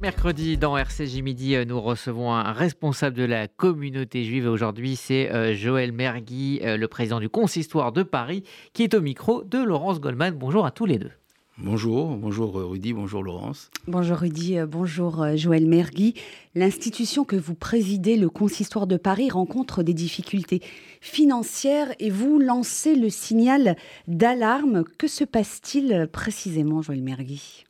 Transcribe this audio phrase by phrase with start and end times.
[0.00, 4.46] Mercredi, dans RCJ Midi, euh, nous recevons un responsable de la communauté juive.
[4.46, 9.00] Aujourd'hui, c'est euh, Joël Mergui, euh, le président du Consistoire de Paris, qui est au
[9.00, 10.36] micro de Laurence Goldman.
[10.36, 11.10] Bonjour à tous les deux.
[11.56, 13.72] Bonjour, bonjour Rudy, bonjour Laurence.
[13.88, 16.14] Bonjour Rudy, bonjour Joël Mergui.
[16.54, 20.62] L'institution que vous présidez, le Consistoire de Paris, rencontre des difficultés
[21.00, 23.74] financières et vous lancez le signal
[24.06, 24.84] d'alarme.
[24.96, 27.64] Que se passe-t-il précisément, Joël Mergui?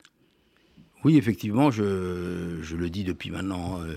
[1.03, 1.83] Oui, effectivement, je,
[2.75, 3.95] le dis depuis maintenant euh,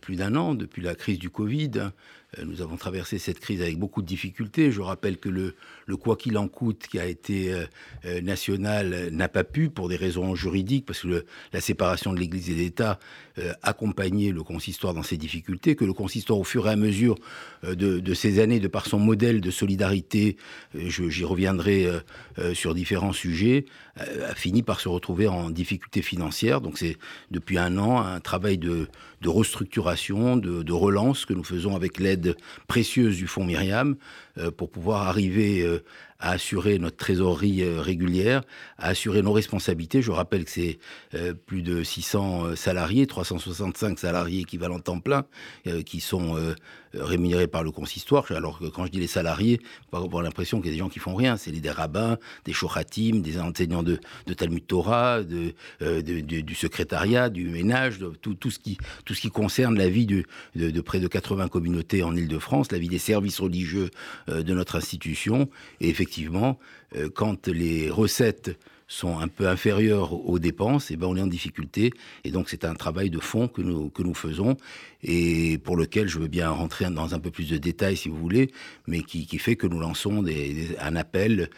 [0.00, 1.70] plus d'un an, depuis la crise du Covid.
[2.38, 4.70] Euh, nous avons traversé cette crise avec beaucoup de difficultés.
[4.72, 5.54] Je rappelle que le,
[5.96, 7.54] quoi qu'il en coûte qui a été
[8.22, 12.54] national n'a pas pu, pour des raisons juridiques, parce que la séparation de l'Église et
[12.54, 12.98] l'État
[13.62, 17.16] accompagnait le consistoire dans ses difficultés, que le consistoire, au fur et à mesure
[17.62, 20.36] de, de ces années, de par son modèle de solidarité,
[20.74, 21.88] j'y reviendrai
[22.52, 23.66] sur différents sujets,
[23.96, 26.60] a fini par se retrouver en difficulté financière.
[26.60, 26.96] Donc c'est
[27.30, 28.88] depuis un an un travail de,
[29.24, 32.36] de restructuration, de, relance que nous faisons avec l'aide
[32.68, 33.96] précieuse du Fonds Myriam
[34.36, 35.82] euh, pour pouvoir arriver euh,
[36.24, 38.42] à assurer notre trésorerie euh, régulière,
[38.78, 40.00] à assurer nos responsabilités.
[40.00, 40.78] Je rappelle que c'est
[41.46, 45.24] plus de 600 salariés, 365 salariés équivalents temps plein,
[45.86, 46.36] qui sont
[46.92, 48.30] rémunérés par le consistoire.
[48.32, 49.60] Alors que quand je dis les salariés,
[49.92, 51.36] on avoir l'impression qu'il y a des gens qui font rien.
[51.36, 53.98] C'est des rabbins, des shochatim, des enseignants de,
[54.36, 61.08] Talmud Torah, du secrétariat, du ménage, tout, ce qui, concerne la vie de, près de
[61.08, 63.90] 80 communautés en Ile-de-France, la vie des services religieux
[64.28, 65.48] euh, de notre institution.
[65.80, 66.13] Et effectivement,
[66.96, 71.22] euh, quand les recettes sont un peu inférieures aux dépenses, et eh ben on est
[71.22, 71.92] en difficulté.
[72.24, 74.56] Et donc c'est un travail de fond que nous, que nous faisons
[75.02, 78.16] et pour lequel je veux bien rentrer dans un peu plus de détails si vous
[78.16, 78.50] voulez,
[78.86, 81.50] mais qui, qui fait que nous lançons des, un appel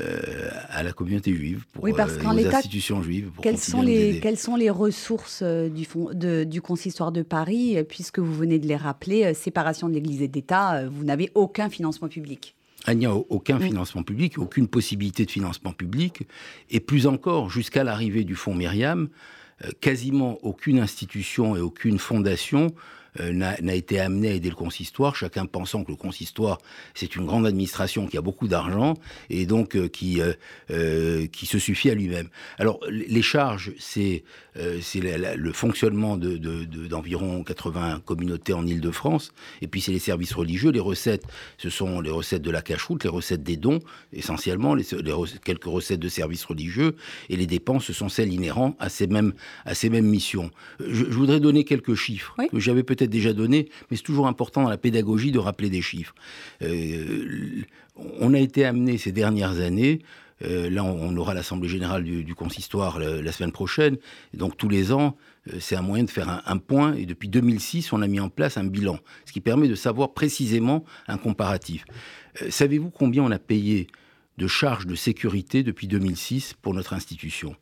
[0.00, 3.30] euh, à la communauté juive, pour oui, parce euh, institutions juives.
[3.42, 7.76] quelles, sont les, quelles sont les ressources euh, du, fond, de, du consistoire de Paris,
[7.88, 12.08] puisque vous venez de les rappeler, séparation de l'Église et d'État, vous n'avez aucun financement
[12.08, 12.54] public
[12.92, 16.26] il n'y a aucun financement public, aucune possibilité de financement public,
[16.70, 19.08] et plus encore, jusqu'à l'arrivée du fonds Myriam,
[19.64, 22.74] euh, quasiment aucune institution et aucune fondation
[23.20, 26.58] n'a été amené à aider le consistoire, chacun pensant que le consistoire,
[26.94, 28.94] c'est une grande administration qui a beaucoup d'argent
[29.30, 32.28] et donc euh, qui, euh, qui se suffit à lui-même.
[32.58, 34.24] Alors, les charges, c'est
[34.82, 39.32] c'est le fonctionnement d'environ de, de, 80 communautés en Ile-de-France,
[39.62, 41.24] et puis c'est les services religieux, les recettes,
[41.58, 43.80] ce sont les recettes de la cache-route, les recettes des dons,
[44.12, 44.84] essentiellement, les,
[45.44, 46.94] quelques recettes de services religieux,
[47.30, 49.32] et les dépenses, ce sont celles inhérentes à ces mêmes,
[49.64, 50.52] à ces mêmes missions.
[50.78, 54.68] Je, voudrais donner quelques chiffres que j'avais peut-être déjà donné, mais c'est toujours important dans
[54.68, 56.14] la pédagogie de rappeler des chiffres.
[56.62, 57.62] Euh,
[58.20, 60.00] on a été amené ces dernières années
[60.42, 63.96] euh, là, on, aura l'Assemblée générale du, consistoire la, semaine prochaine.
[64.34, 65.16] donc, tous les ans,
[65.52, 66.94] euh, c'est un moyen de faire un, point.
[66.94, 70.12] Et depuis 2006, on a mis en place un bilan, ce qui permet de savoir
[70.12, 71.84] précisément un comparatif.
[72.48, 73.86] Savez-vous combien on a payé
[74.38, 77.54] de charges de sécurité depuis 2006 pour notre institution?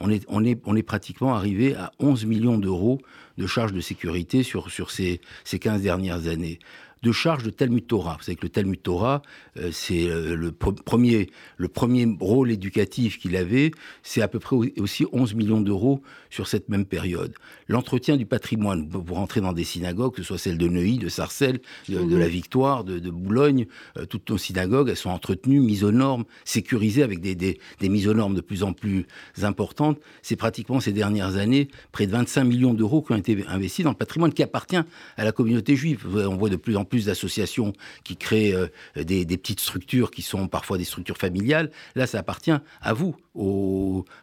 [0.00, 3.00] On est, pratiquement arrivé à 11 millions d'euros
[3.36, 6.58] de charges de sécurité sur, sur ces, ces 15 dernières années
[7.02, 8.16] de charge de Talmud Torah.
[8.18, 9.22] Vous savez que le Talmud Torah,
[9.56, 13.70] euh, c'est euh, le premier, le premier rôle éducatif qu'il avait,
[14.02, 17.34] c'est à peu près aussi 11 millions d'euros sur cette même période.
[17.68, 21.08] L'entretien du patrimoine, vous rentrez dans des synagogues, que ce soit celle de Neuilly, de
[21.08, 22.18] Sarcelles, de, mhm.
[22.18, 23.66] la Victoire, de, Boulogne,
[23.96, 27.88] euh, toutes nos synagogues, elles sont entretenues, mises aux normes, sécurisées avec des, des, des
[27.88, 29.06] mises aux normes de plus en plus
[29.42, 29.98] importantes.
[30.22, 33.90] C'est pratiquement ces dernières années près de 25 millions d'euros qui ont été investis dans
[33.90, 36.06] le patrimoine qui appartient à la communauté juive.
[36.14, 37.72] On voit de plus en plus d'associations
[38.04, 41.70] qui créent euh, des, petites structures qui sont parfois des structures familiales.
[41.94, 43.16] Là, ça appartient à vous,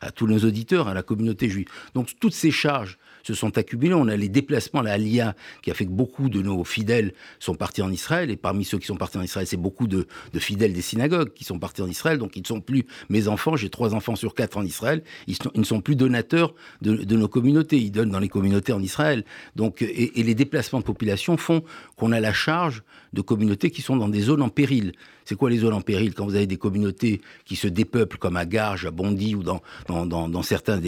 [0.01, 1.67] à tous nos auditeurs, à la communauté juive.
[1.93, 3.93] Donc toutes ces charges se sont accumulées.
[3.93, 7.55] On a les déplacements, la Alia, qui a fait que beaucoup de nos fidèles sont
[7.55, 8.29] partis en Israël.
[8.29, 11.43] Et parmi ceux qui sont partis en Israël, c'est beaucoup de, fidèles des synagogues qui
[11.43, 12.17] sont partis en Israël.
[12.17, 13.55] Donc ils ne sont plus mes enfants.
[13.55, 15.03] J'ai trois enfants sur quatre en Israël.
[15.27, 17.77] Ils, ne sont plus donateurs de, nos communautés.
[17.77, 19.25] Ils donnent dans les communautés en Israël.
[19.55, 21.63] Donc, et les déplacements de population font
[21.95, 22.54] qu'on a la charge
[23.13, 24.93] de communautés qui sont dans des zones en péril.
[25.23, 28.37] C'est quoi les zones en péril Quand vous avez des communautés qui se dépeuplent comme
[28.37, 30.79] à Garges, à Bondy ou dans, dans, certains,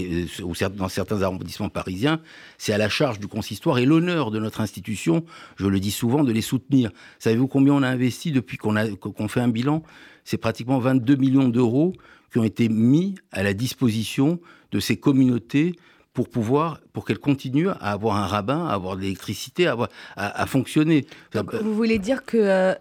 [1.22, 2.22] arrondissements parisiens,
[2.58, 5.26] c'est à la charge du consistoire et l'honneur de notre institution,
[5.56, 6.92] je le dis souvent, de les soutenir.
[7.20, 9.84] Savez-vous combien on a investi depuis qu'on qu'on fait un bilan?
[10.24, 11.94] C'est pratiquement 22 millions d'euros
[12.32, 14.40] qui ont été mis à la disposition
[14.72, 15.76] de ces communautés
[16.18, 19.78] pour pouvoir, pour qu'elle continue à avoir un rabbin, à avoir de l'électricité, à,
[20.16, 21.06] à, fonctionner.
[21.62, 22.74] vous voulez dire que euh,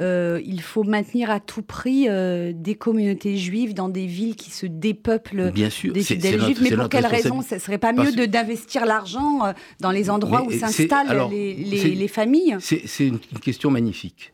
[0.00, 4.50] euh, il faut maintenir à tout prix euh, des communautés juives dans des villes qui
[4.50, 7.42] se dépeuplent Bien sûr, des fidèles juifs, mais pour quelle raison?
[7.42, 12.56] Ce serait pas mieux d'investir l'argent dans les endroits où s'installent les, les, familles?
[12.58, 14.32] C'est une, question magnifique.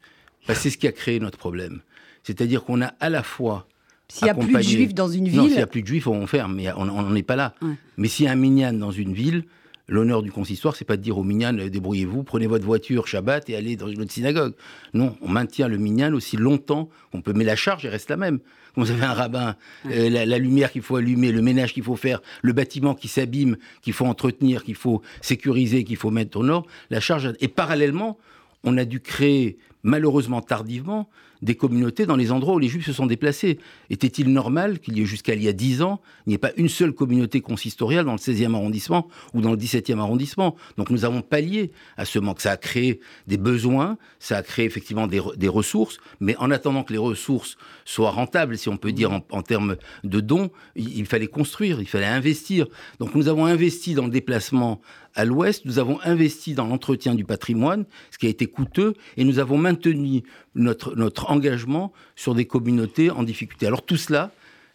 [0.49, 1.83] c'est ce qui a créé notre problème.
[2.23, 3.67] C'est-à-dire qu'on a à la fois
[4.09, 5.37] s'il n'y a plus de juifs dans une ville.
[5.37, 7.55] Non, s'il n'y a plus de juifs, on ferme, mais on n'en est pas là.
[7.97, 9.45] Mais s'il y a un minyan dans une ville,
[9.89, 13.49] l'honneur du consistoire, c'est pas de dire au minyan, euh, débrouillez-vous, prenez votre voiture Shabbat
[13.51, 14.55] et allez dans une autre synagogue.
[14.95, 18.17] Non, on maintient le minyan aussi longtemps qu'on peut, mais la charge elle reste la
[18.17, 18.41] même.
[18.75, 19.57] Quand vous avez un rabbin,
[19.87, 23.57] euh, la, lumière qu'il faut allumer, le ménage qu'il faut faire, le bâtiment qui s'abîme,
[23.81, 27.33] qu'il faut entretenir, qu'il faut sécuriser, qu'il faut mettre au nord, la charge.
[27.41, 28.19] Et parallèlement,
[28.65, 31.09] on a dû créer, malheureusement tardivement,
[31.43, 33.59] des communautés dans les endroits où les juifs se sont déplacés.
[33.91, 36.53] Était-il normal qu'il y ait jusqu'à il y a dix ans, il n'y ait pas
[36.57, 40.57] une seule communauté consistoriale dans le 16e arrondissement ou dans le 17e arrondissement?
[40.77, 42.41] Donc nous avons pallié à ce manque.
[42.41, 46.93] Ça a créé des besoins, ça a créé effectivement des, ressources, mais en attendant que
[46.93, 51.29] les ressources soient rentables, si on peut dire en, termes de dons, il, il fallait
[51.29, 52.67] construire, il fallait investir.
[52.99, 54.81] Donc nous avons investi dans le déplacement
[55.17, 59.25] à l'ouest, nous avons investi dans l'entretien du patrimoine, ce qui a été coûteux, et
[59.25, 60.23] nous avons maintenu
[60.55, 63.67] notre, notre engagement sur des communautés en difficulté.
[63.67, 64.33] Alors tout cela,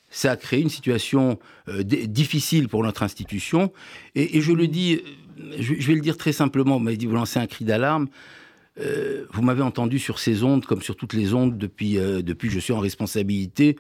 [0.10, 1.40] ça a créé une situation
[1.70, 3.72] euh, difficile pour notre institution,
[4.16, 5.02] et, je le dis,
[5.40, 8.08] euh, je, vais le dire très simplement, vous m'avez dit, vous lancez un cri d'alarme,
[8.80, 12.54] euh, vous m'avez entendu sur ces ondes, comme sur toutes les ondes depuis, depuis que
[12.54, 13.78] je suis en responsabilité,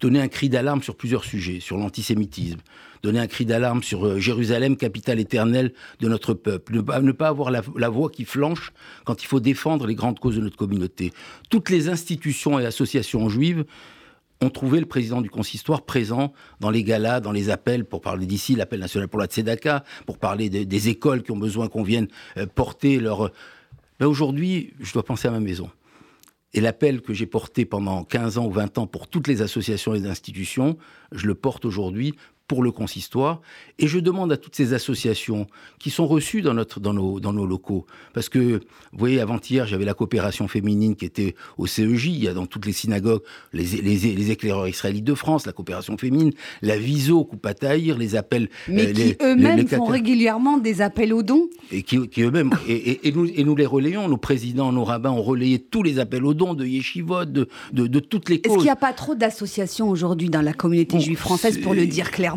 [0.00, 2.58] donner un cri d'alarme sur plusieurs sujets, sur l'antisémitisme,
[3.02, 7.50] donner un cri d'alarme sur euh, Jérusalem, capitale éternelle de notre peuple, ne pas, avoir
[7.50, 8.72] la, voix qui flanche
[9.04, 11.12] quand il faut défendre les grandes causes de notre communauté.
[11.50, 13.64] Toutes les institutions et associations juives
[14.42, 18.26] ont trouvé le président du consistoire présent dans les galas, dans les appels, pour parler
[18.26, 22.08] d'ici, l'appel national pour la Tzedaka, pour parler des écoles qui ont besoin qu'on vienne
[22.36, 23.30] euh, porter leur...
[23.98, 25.70] Ben aujourd'hui, je dois penser à ma maison.
[26.52, 29.94] Et l'appel que j'ai porté pendant 15 ans ou 20 ans pour toutes les associations
[29.94, 30.76] et les institutions,
[31.12, 32.14] je le porte aujourd'hui
[32.48, 33.40] pour le consistoire.
[33.78, 35.46] Et je demande à toutes ces associations
[35.78, 39.66] qui sont reçues dans, notre, dans, nos, dans nos locaux, parce que, vous voyez, avant-hier,
[39.66, 43.22] j'avais la coopération féminine qui était au CEJ, il y a dans toutes les synagogues
[43.52, 46.32] les, les, éclaireurs israélites de France, la coopération féminine,
[46.62, 48.48] la Viso, Koupataïr, les appels...
[48.68, 51.48] Mais euh, qui eux-mêmes font régulièrement des appels aux dons.
[51.70, 52.50] Et qui, eux-mêmes...
[52.68, 55.98] et, et, nous, et nous les relayons, nos présidents, nos rabbins ont relayé tous les
[55.98, 58.52] appels aux dons de Yeshivot, de, de, toutes les causes.
[58.52, 61.86] Est-ce qu'il n'y a pas trop d'associations aujourd'hui dans la communauté juive française, pour le
[61.86, 62.35] dire clairement?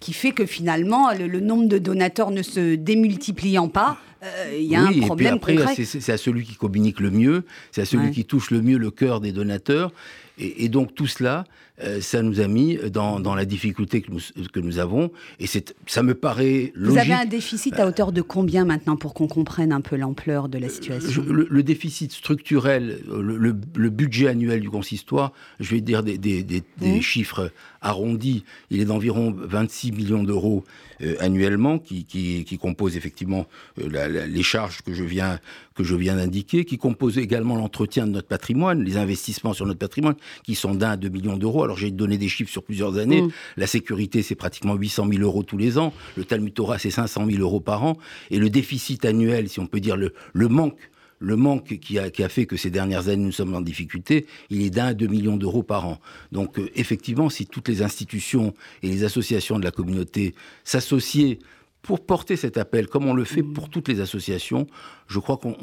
[0.00, 4.76] Qui fait que finalement, le, nombre de donateurs ne se démultipliant pas, euh, il y
[4.76, 7.84] a un problème et puis après, C'est à celui qui communique le mieux, c'est à
[7.84, 9.92] celui qui touche le mieux le cœur des donateurs.
[10.38, 11.44] Et, donc tout cela,
[11.82, 14.20] euh, ça nous a mis dans, dans, la difficulté que nous,
[14.52, 15.10] que nous avons.
[15.40, 16.94] Et ça me paraît logique.
[16.94, 20.48] Vous avez un déficit à hauteur de combien maintenant pour qu'on comprenne un peu l'ampleur
[20.48, 23.52] de la situation le, déficit structurel, le,
[23.90, 27.00] budget annuel du consistoire, je vais dire des, des, des, mmh.
[27.00, 27.50] chiffres
[27.80, 30.64] arrondis, il est d'environ 26 millions d'euros
[31.02, 33.46] euh, annuellement, qui, qui, qui, composent effectivement
[33.80, 35.38] euh, les charges que je viens,
[35.74, 39.78] que je viens d'indiquer, qui composent également l'entretien de notre patrimoine, les investissements sur notre
[39.78, 41.64] patrimoine, qui sont d'un à deux millions d'euros.
[41.64, 43.22] Alors j'ai donné des chiffres sur plusieurs années.
[43.22, 43.30] Mmh.
[43.56, 45.92] La sécurité, c'est pratiquement 800 000 euros tous les ans.
[46.16, 47.96] Le Talmud Torah, c'est 500 000 euros par an.
[48.30, 52.10] Et le déficit annuel, si on peut dire le, le manque le manque qui a,
[52.10, 54.94] qui a, fait que ces dernières années nous sommes en difficulté, il est d'un à
[54.94, 55.98] deux millions d'euros par an.
[56.32, 60.34] Donc euh, effectivement, si toutes les institutions et les associations de la communauté
[60.64, 61.38] s'associaient
[61.86, 64.66] pour porter cet appel, comme on le fait pour toutes les associations,
[65.06, 65.54] je crois qu'on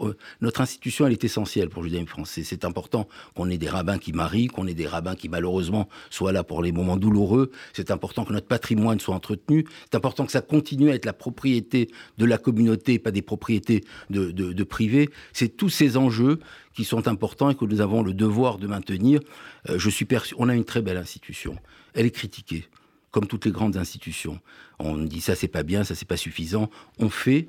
[0.00, 2.42] euh, notre institution elle est essentielle pour le judaïsme français.
[2.42, 3.06] C'est important
[3.36, 6.60] qu'on ait des rabbins qui marient, qu'on ait des rabbins qui malheureusement soient là pour
[6.60, 7.52] les moments douloureux.
[7.72, 9.64] C'est important que notre patrimoine soit entretenu.
[9.84, 13.84] C'est important que ça continue à être la propriété de la communauté, pas des propriétés
[14.10, 15.08] de, de, privés.
[15.32, 16.40] C'est tous ces enjeux
[16.74, 19.20] qui sont importants et que nous avons le devoir de maintenir.
[19.68, 21.56] Euh, je suis perçu, on a une très belle institution.
[21.94, 22.66] Elle est critiquée
[23.10, 24.40] comme toutes les grandes institutions.
[24.78, 26.70] On dit ça c'est pas bien, ça c'est pas suffisant.
[26.98, 27.46] On fait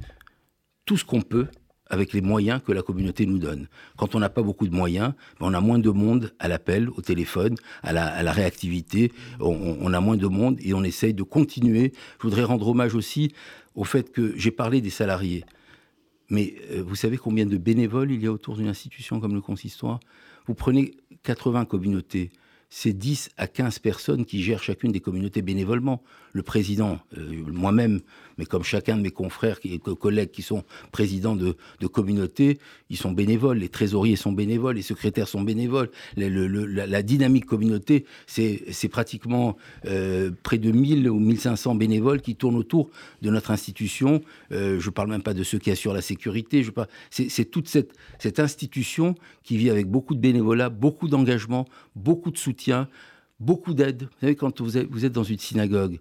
[0.86, 1.48] tout ce qu'on peut
[1.91, 3.68] avec les moyens que la communauté nous donne.
[3.98, 6.89] Quand on n'a pas beaucoup de moyens, ben, on a moins de monde à l'appel,
[6.89, 11.91] au téléphone, à la, réactivité, on, a moins de monde et on essaye de continuer.
[12.20, 13.34] Je voudrais rendre hommage aussi
[13.75, 15.44] au fait que j'ai parlé des salariés.
[16.30, 19.41] Mais euh, vous savez combien de bénévoles il y a autour d'une institution comme le
[19.41, 20.00] consistoire?
[20.48, 22.32] Vous prenez 80 communautés
[22.74, 26.01] c'est 10 à 15 personnes qui gèrent chacune des communautés bénévolement.
[26.32, 28.00] Le président, euh, moi-même,
[28.38, 30.63] mais comme chacun de mes confrères et collègues qui sont
[30.94, 31.56] présidents de,
[31.88, 32.60] communautés,
[32.90, 35.90] ils sont bénévoles, les trésoriers sont bénévoles, les secrétaires sont bénévoles.
[36.16, 42.90] la, dynamique communauté, c'est pratiquement euh, près de 1000 ou 1500 bénévoles qui tournent autour
[43.22, 44.22] de notre institution.
[44.54, 46.66] Euh, je ne parle même pas de ceux qui assurent la sécurité.
[47.10, 51.66] C'est toute cette, cette institution qui vit avec beaucoup de bénévolat, beaucoup d'engagement,
[51.98, 52.61] beaucoup de soutien,
[53.39, 54.03] beaucoup d'aide.
[54.03, 56.00] Vous savez, quand vous êtes, dans une synagogue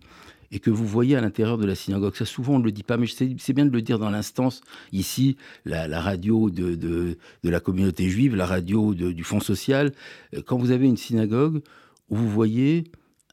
[0.52, 2.83] et que vous voyez à l'intérieur de la synagogue, ça souvent on ne le dit
[2.83, 4.62] pas, mais c'est bien de le dire dans l'instance,
[4.93, 9.93] ici, la, radio de, de, la communauté juive, la radio du Fonds social,
[10.35, 11.62] euh, quand vous avez une synagogue
[12.09, 12.85] où vous voyez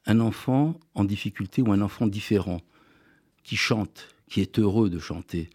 [0.06, 2.60] un enfant en difficulté ou un enfant différent,
[3.42, 5.50] qui chante, qui est heureux de chanter,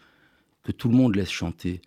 [0.64, 1.82] que tout le monde laisse chanter,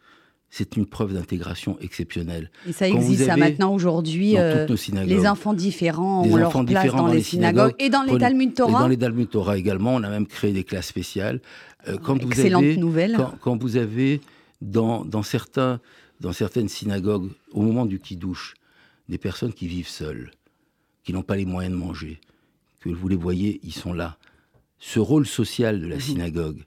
[0.50, 2.50] c'est une preuve d'intégration exceptionnelle.
[2.68, 4.38] Et ça existe ça maintenant aujourd'hui.
[4.38, 4.66] Euh,
[5.04, 8.70] les enfants différents ont leur place dans, les synagogues, et dans les Talmud Torah.
[8.70, 11.40] Et dans les Talmud Torah également, on a même créé des classes spéciales.
[11.88, 13.18] Euh, quand Excellente vous avez, nouvelle.
[13.40, 14.20] Quand, vous avez
[14.60, 15.80] dans, dans, certains,
[16.20, 18.54] dans certaines synagogues, au moment du kidouche,
[19.08, 20.30] des personnes qui vivent seules,
[21.04, 22.20] qui n'ont pas les moyens de manger,
[22.80, 24.16] que vous les voyez, ils sont là.
[24.78, 26.00] Ce rôle social de la mhm.
[26.00, 26.64] synagogue,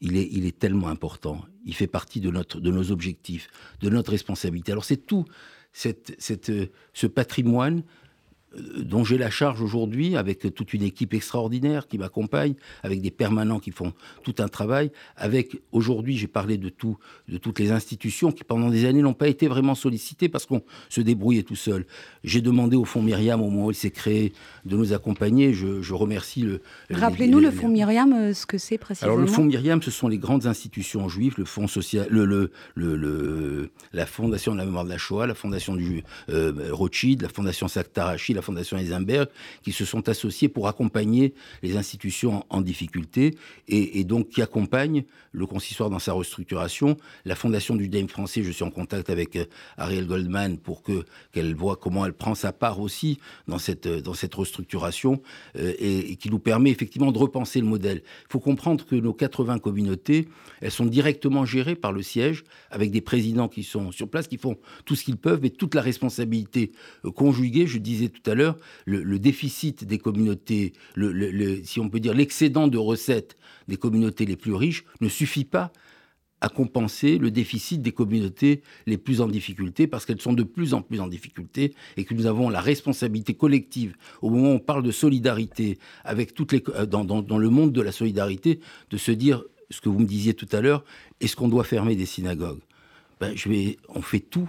[0.00, 1.44] il est, il est tellement important.
[1.68, 3.48] Il fait partie de, nos objectifs,
[3.80, 4.72] de notre responsabilité.
[4.72, 5.24] Alors c'est tout
[5.72, 8.07] cette, ce patrimoine euh,
[8.56, 13.58] dont j'ai la charge aujourd'hui, avec toute une équipe extraordinaire qui m'accompagne, avec des permanents
[13.58, 18.32] qui font tout un travail, avec aujourd'hui, j'ai parlé de tout, de toutes les institutions
[18.32, 21.86] qui pendant des années n'ont pas été vraiment sollicitées parce qu'on se débrouillait tout seul.
[22.24, 24.32] J'ai demandé au Fonds Myriam, au moment où il s'est créé,
[24.64, 25.52] de nous accompagner.
[25.52, 26.60] Je, remercie le.
[26.90, 29.12] Rappelez-nous le Fonds Myriam, euh, ce que c'est précisément.
[29.12, 32.50] Alors le Fonds Myriam, ce sont les grandes institutions juives, le Fonds social, le, le,
[32.76, 37.28] le, la Fondation de la mémoire de la Shoah, la Fondation du euh, Rothschild, la
[37.28, 39.28] Fondation Saktarachi, la Fondation Eisenberg,
[39.62, 43.36] qui se sont associés pour accompagner les institutions en, difficulté
[43.68, 46.96] et, donc qui accompagnent le consistoire dans sa restructuration.
[47.24, 49.44] La Fondation du Dame français, je suis en contact avec euh,
[49.76, 54.14] Ariel Goldman pour que qu'elle voit comment elle prend sa part aussi dans cette dans
[54.14, 55.20] cette restructuration
[55.56, 58.02] euh, et, qui nous permet effectivement de repenser le modèle.
[58.28, 60.28] Il faut comprendre que nos 80 communautés,
[60.60, 64.38] elles sont directement gérées par le siège avec des présidents qui sont sur place, qui
[64.38, 66.72] font tout ce qu'ils peuvent, mais toute la responsabilité
[67.04, 68.56] euh, conjuguée, je disais tout l'heure,
[68.86, 70.72] le, déficit des communautés,
[71.64, 73.36] si on peut dire l'excédent de recettes
[73.68, 75.72] des communautés les plus riches ne suffit pas
[76.40, 80.72] à compenser le déficit des communautés les plus en difficulté, parce qu'elles sont de plus
[80.72, 84.58] en plus en difficulté, et que nous avons la responsabilité collective, au moment où on
[84.60, 88.96] parle de solidarité, avec toutes les, euh, dans, dans le monde de la solidarité, de
[88.96, 90.84] se dire, ce que vous me disiez tout à l'heure,
[91.20, 92.60] est-ce qu'on doit fermer des synagogues?
[93.20, 94.48] Ben, je vais, On fait tout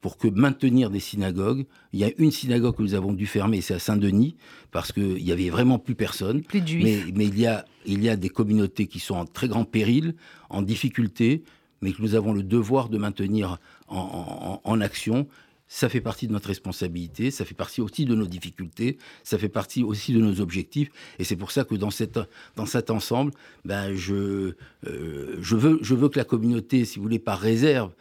[0.00, 1.66] pour que maintenir des synagogues.
[1.92, 4.36] Il y a une synagogue que nous avons dû fermer, c'est à Saint-Denis,
[4.70, 6.42] parce qu'il n'y avait vraiment plus personne.
[6.42, 7.12] Plus de juifs.
[7.14, 10.14] Mais, il, y a, il y a des communautés qui sont en très grand péril,
[10.48, 11.42] en difficulté,
[11.82, 15.26] mais que nous avons le devoir de maintenir en, action.
[15.68, 19.48] Ça fait partie de notre responsabilité, ça fait partie aussi de nos difficultés, ça fait
[19.48, 20.90] partie aussi de nos objectifs.
[21.18, 22.18] Et c'est pour ça que dans, cette,
[22.56, 23.32] dans cet ensemble,
[23.64, 24.54] ben je,
[24.86, 27.92] euh, je, veux, je veux que la communauté, si vous voulez, par réserve,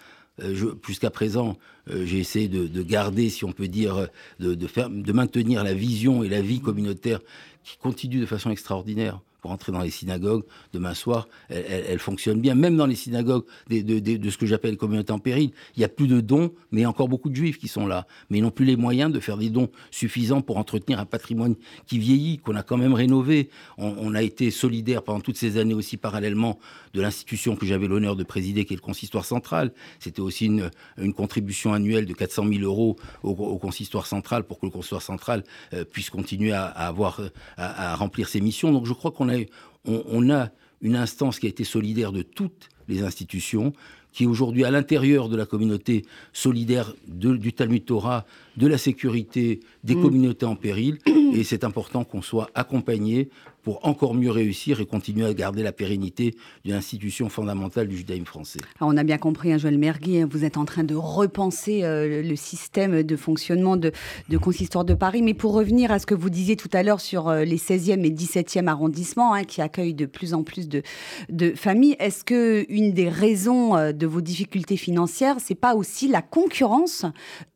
[0.86, 1.58] jusqu'à présent,
[1.90, 4.08] euh, j'ai essayé de, garder, si on peut dire,
[4.40, 7.20] de, faire, de maintenir la vision et la vie communautaire
[7.64, 10.44] qui continue de façon extraordinaire pour entrer dans les synagogues
[10.74, 12.56] demain soir, elle, fonctionne bien.
[12.56, 16.08] Même dans les synagogues de, ce que j'appelle communauté en péril, il y a plus
[16.08, 18.08] de dons, mais il y a encore beaucoup de juifs qui sont là.
[18.30, 21.56] Mais ils n'ont plus les moyens de faire des dons suffisants pour entretenir un patrimoine
[21.88, 23.50] qui vieillit, qu'on a quand même rénové.
[23.78, 26.60] On, a été solidaire pendant toutes ces années aussi parallèlement
[26.94, 29.72] de l'institution que j'avais l'honneur de présider, qui est le consistoire central.
[30.00, 30.70] C'était aussi une,
[31.14, 35.44] contribution annuelle de 400 000 euros au, consistoire central pour que le consistoire central
[35.74, 37.22] euh, puisse continuer à, avoir,
[37.58, 38.72] à, à remplir ses missions.
[38.72, 39.29] Donc je crois qu'on
[39.86, 40.50] on a,
[40.82, 43.74] une instance qui a été solidaire de toutes les institutions,
[44.12, 48.26] qui est aujourd'hui à l'intérieur de la communauté solidaire du Talmud Torah,
[48.58, 50.02] de la sécurité, des mm.
[50.02, 50.98] communautés en péril.
[51.34, 53.30] Et c'est important qu'on soit accompagné
[53.64, 58.26] pour encore mieux réussir et continuer à garder la pérennité d'une institution fondamentale du judaïsme
[58.26, 58.60] français.
[58.82, 62.22] on a bien compris, hein, Joël Mergui, hein, vous êtes en train de repenser euh,
[62.24, 63.92] le système de fonctionnement de,
[64.42, 65.22] Consistoire de Paris.
[65.22, 68.06] Mais pour revenir à ce que vous disiez tout à l'heure sur euh, les 16e
[68.06, 70.82] et 17e arrondissements, hein, qui accueillent de plus en plus de,
[71.56, 76.22] familles, est-ce que une des raisons euh, de vos difficultés financières, c'est pas aussi la
[76.22, 77.06] concurrence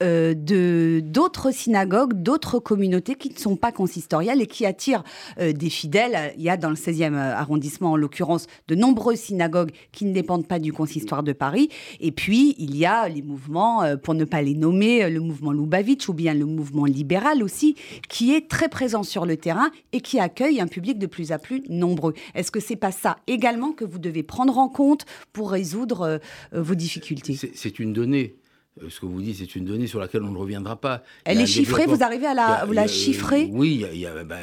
[0.02, 5.04] de d'autres synagogues, d'autres communautés qui ne sont pas consistoriales et qui attirent
[5.40, 5.93] des fidèles.
[5.94, 10.48] Il y a dans le 16e arrondissement, en l'occurrence, de nombreuses synagogues qui ne dépendent
[10.48, 11.70] pas du consistoire de Paris.
[12.00, 16.10] Et puis, il y a les mouvements, pour ne pas les nommer, le mouvement Lubavitch
[16.10, 17.76] ou bien le mouvement libéral aussi,
[18.10, 21.40] qui est très présent sur le terrain et qui accueille un public de plus en
[21.40, 22.14] plus nombreux.
[22.36, 26.18] Est-ce que c'est pas ça également que vous devez prendre en compte pour résoudre euh,
[26.54, 27.38] vos difficultés?
[27.54, 28.43] C'est une donnée euh,
[28.90, 31.04] ce que vous dites, c'est une donnée sur laquelle on ne reviendra pas.
[31.26, 34.40] Elle est chiffrée, vous arrivez à la, vous la chiffrer Oui, il y a, ben,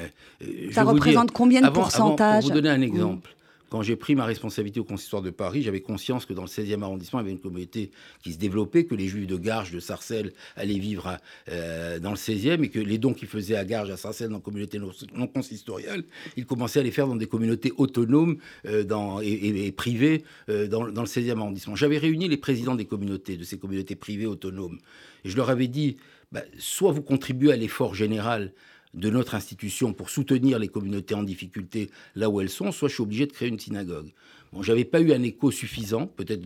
[0.72, 3.34] ça représente combien de pourcentage Pour vous donner un exemple,
[3.70, 6.82] quand j'ai pris ma responsabilité au consistoire de Paris, j'avais conscience que dans le 16e
[6.82, 9.78] arrondissement, il y avait une communauté qui se développait, que les juifs de Garges, de
[9.78, 11.16] Sarcelles allaient vivre
[11.48, 14.36] euh, dans le 16e et que les dons qu'ils faisaient à Garges, à Sarcelles, dans
[14.36, 14.80] la communauté
[15.14, 16.02] non, consistoriale,
[16.36, 20.92] ils commençaient à les faire dans des communautés autonomes euh, et, privées euh, dans, le
[20.92, 21.76] 16e arrondissement.
[21.76, 24.78] J'avais réuni les présidents des communautés, de ces communautés privées autonomes.
[25.24, 25.96] Je leur avais dit,
[26.32, 28.52] bah, soit vous contribuez à l'effort général
[28.94, 32.94] de notre institution pour soutenir les communautés en difficulté là où elles sont, soit je
[32.94, 34.10] suis obligé de créer une synagogue.
[34.52, 36.44] Bon, j'avais pas eu un écho suffisant, peut-être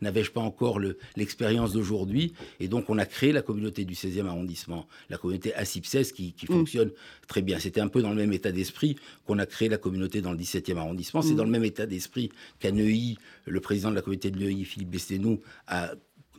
[0.00, 0.80] n'avais-je pas encore
[1.16, 6.12] l'expérience d'aujourd'hui, et donc on a créé la communauté du 16e arrondissement, la communauté ASIP16
[6.12, 6.54] qui, qui mm.
[6.54, 6.90] fonctionne
[7.28, 7.58] très bien.
[7.58, 8.96] C'était un peu dans le même état d'esprit
[9.26, 11.20] qu'on a créé la communauté dans le 17e arrondissement.
[11.20, 11.36] C'est mm.
[11.36, 14.90] dans le même état d'esprit qu'à Neuilly, le président de la communauté de Neuilly, Philippe
[14.90, 15.92] Bestenou, a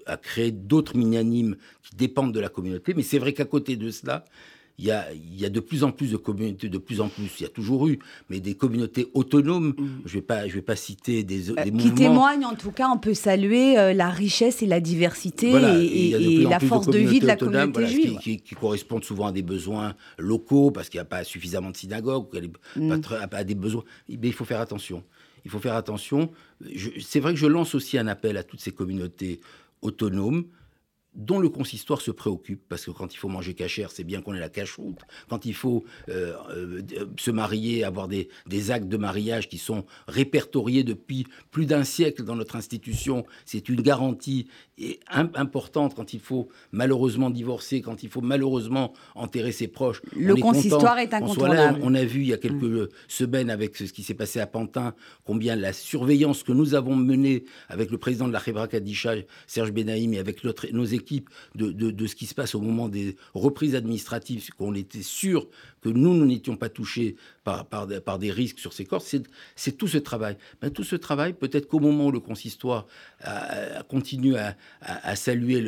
[0.05, 2.93] a créé d'autres minianimes qui dépendent de la communauté.
[2.93, 4.25] Mais c'est vrai qu'à côté de cela,
[4.79, 7.45] il y, a, de plus en plus de communautés, de plus en plus, il y
[7.45, 7.99] a toujours eu,
[8.29, 9.69] mais des communautés autonomes.
[9.69, 10.01] Mm.
[10.05, 11.77] Je ne vais, pas, je vais pas citer des, euh, mouvements.
[11.77, 16.43] Qui témoignent, en tout cas, on peut saluer euh, la richesse et la diversité et,
[16.43, 18.17] la force de, vie de la communauté juive.
[18.17, 22.25] Qui, correspondent souvent à des besoins locaux, parce qu'il n'y a pas suffisamment de synagogues,
[22.75, 22.99] mm.
[23.01, 23.83] pas, pas, des besoins.
[24.09, 25.03] Mais il faut faire attention.
[25.45, 26.31] Il faut faire attention.
[26.99, 29.39] C'est vrai que je lance aussi un appel à toutes ces communautés
[29.81, 30.45] autonomes
[31.15, 34.33] dont le consistoire se préoccupe, parce que quand il faut manger cachère, c'est bien qu'on
[34.33, 34.99] ait la cache-route.
[35.29, 36.81] Quand il faut euh, euh,
[37.17, 38.29] se marier, avoir des,
[38.71, 43.81] actes de mariage qui sont répertoriés depuis plus d'un siècle dans notre institution, c'est une
[43.81, 44.47] garantie
[45.05, 50.01] importante quand il faut malheureusement divorcer, quand il faut malheureusement enterrer ses proches.
[50.15, 51.79] Le consistoire est incontournable.
[51.83, 52.87] On, a vu il y a quelques mm.
[53.07, 57.43] semaines avec ce qui s'est passé à Pantin, combien la surveillance que nous avons menée
[57.69, 59.13] avec le président de la Khebra Kadisha,
[59.45, 61.02] Serge Benaïm, et avec nos équipes,
[61.55, 65.47] de, ce qui se passe au moment des reprises administratives, qu'on était sûr
[65.81, 69.03] que nous, nous n'étions pas touchés par, par, des risques sur ces corps,
[69.55, 70.37] c'est tout ce travail.
[70.61, 72.87] Ben, tout ce travail, peut-être qu'au moment où le consistoire
[73.21, 75.61] a, continue à, à, saluer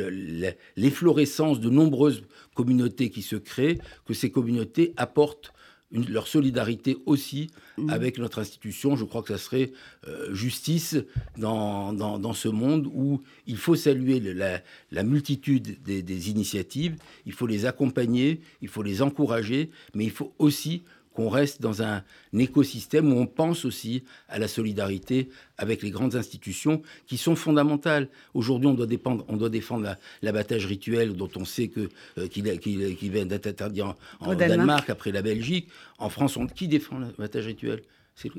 [0.76, 2.22] l'efflorescence de nombreuses
[2.54, 5.52] communautés qui se créent, que ces communautés apportent
[5.92, 7.90] leur solidarité aussi mmh.
[7.90, 8.96] avec notre institution.
[8.96, 9.72] Je crois que ça serait
[10.08, 10.96] euh, justice
[11.36, 17.32] dans, dans, ce monde où il faut saluer la, la multitude des, des, initiatives, il
[17.32, 20.82] faut les accompagner, il faut les encourager, mais il faut aussi
[21.16, 22.02] qu'on reste dans un
[22.34, 28.08] écosystème où on pense aussi à la solidarité avec les grandes institutions qui sont fondamentales.
[28.34, 33.10] Aujourd'hui, on doit, dépendre, on doit défendre l'abattage rituel dont on sait que euh, qu'il
[33.10, 33.96] vient d'être interdit en,
[34.34, 34.90] Danemark.
[34.90, 35.68] après la Belgique.
[35.98, 37.82] En France, on, qui défend l'abattage rituel?
[38.14, 38.30] C'est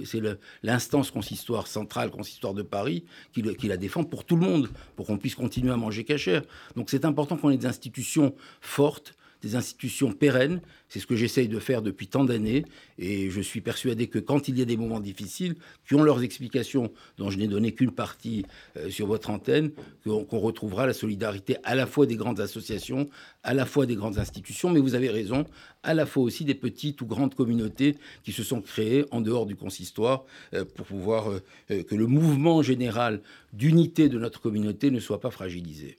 [0.63, 5.05] l'instance consistoire centrale, consistoire de Paris, qui, qui, la défend pour tout le monde, pour
[5.05, 6.43] qu'on puisse continuer à manger cachère.
[6.75, 10.61] Donc c'est important qu'on ait des institutions fortes, des institutions pérennes.
[10.89, 12.65] C'est ce que j'essaye de faire depuis tant d'années.
[12.97, 15.55] Et je suis persuadé que quand il y a des moments difficiles,
[15.87, 18.45] qui ont leurs explications, dont je n'ai donné qu'une partie
[18.77, 19.71] euh, sur votre antenne,
[20.03, 23.09] qu'on retrouvera la solidarité à la fois des grandes associations,
[23.43, 25.45] à la fois des grandes institutions, mais vous avez raison,
[25.83, 29.45] à la fois aussi des petites ou grandes communautés qui se sont créées en dehors
[29.45, 33.21] du consistoire euh, pour pouvoir euh, que le mouvement général
[33.53, 35.97] d'unité de notre communauté ne soit pas fragilisé.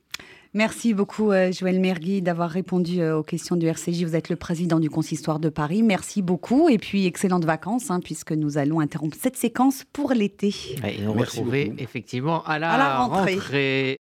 [0.55, 4.05] Merci beaucoup, euh, Joël Mergui, d'avoir répondu euh, aux questions du RCJ.
[4.05, 5.83] Vous êtes le président du Consistoire de Paris.
[5.83, 6.69] Merci beaucoup.
[6.69, 10.55] Et puis, excellentes vacances, hein, puisque nous allons interrompre cette séquence pour l'été.
[10.85, 13.97] et nous retrouver effectivement à la, rentrée.